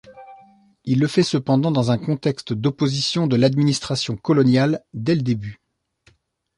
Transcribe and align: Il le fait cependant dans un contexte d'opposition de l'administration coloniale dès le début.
Il 0.83 0.97
le 0.99 1.05
fait 1.05 1.21
cependant 1.21 1.69
dans 1.69 1.91
un 1.91 1.99
contexte 1.99 2.53
d'opposition 2.53 3.27
de 3.27 3.35
l'administration 3.35 4.17
coloniale 4.17 4.83
dès 4.95 5.13
le 5.13 5.21
début. 5.21 5.61